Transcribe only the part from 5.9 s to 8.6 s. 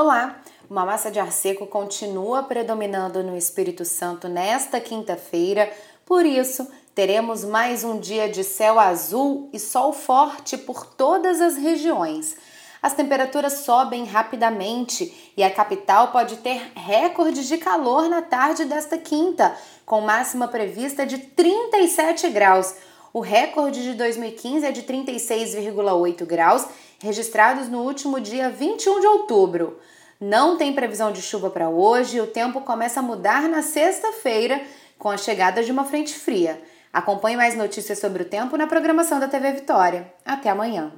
por isso teremos mais um dia de